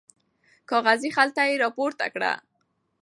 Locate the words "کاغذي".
0.69-1.09